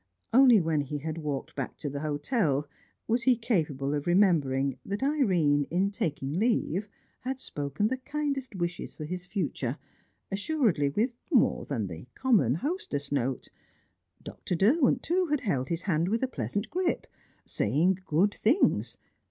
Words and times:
Only 0.33 0.59
when 0.59 0.81
he 0.81 0.97
had 0.97 1.19
walked 1.19 1.55
back 1.55 1.77
to 1.77 1.87
the 1.87 1.99
hotel 1.99 2.67
was 3.07 3.21
he 3.21 3.35
capable 3.37 3.93
of 3.93 4.07
remembering 4.07 4.79
that 4.83 5.03
Irene, 5.03 5.65
in 5.65 5.91
taking 5.91 6.33
leave, 6.33 6.87
had 7.19 7.39
spoken 7.39 7.87
the 7.87 7.97
kindest 7.97 8.55
wishes 8.55 8.95
for 8.95 9.05
his 9.05 9.27
future, 9.27 9.77
assuredly 10.31 10.89
with 10.89 11.13
more 11.31 11.65
than 11.65 11.85
the 11.85 12.07
common 12.15 12.55
hostess 12.55 13.11
note. 13.11 13.49
Dr. 14.23 14.55
Derwent, 14.55 15.03
too, 15.03 15.27
had 15.27 15.41
held 15.41 15.69
his 15.69 15.83
hand 15.83 16.07
with 16.07 16.23
a 16.23 16.27
pleasant 16.27 16.71
grip, 16.71 17.05
saying 17.45 17.99
good 18.03 18.33
things. 18.33 18.97